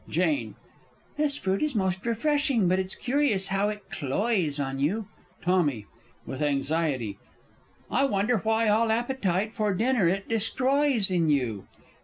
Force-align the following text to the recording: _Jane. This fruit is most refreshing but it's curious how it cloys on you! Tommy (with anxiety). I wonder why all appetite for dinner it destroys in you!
_Jane. 0.09 0.55
This 1.15 1.37
fruit 1.37 1.61
is 1.61 1.75
most 1.75 2.03
refreshing 2.07 2.67
but 2.67 2.79
it's 2.79 2.95
curious 2.95 3.49
how 3.49 3.69
it 3.69 3.91
cloys 3.91 4.59
on 4.59 4.79
you! 4.79 5.05
Tommy 5.43 5.85
(with 6.25 6.41
anxiety). 6.41 7.19
I 7.91 8.05
wonder 8.05 8.37
why 8.39 8.67
all 8.67 8.91
appetite 8.91 9.53
for 9.53 9.75
dinner 9.75 10.07
it 10.07 10.27
destroys 10.27 11.11
in 11.11 11.29
you! 11.29 11.67